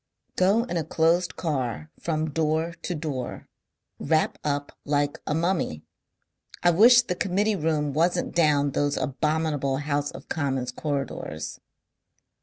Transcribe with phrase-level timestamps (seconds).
[0.35, 3.47] "Go in a closed car from door to door.
[3.99, 5.83] Wrap up like a mummy.
[6.63, 11.59] I wish the Committee room wasn't down those abominable House of Commons corridors...."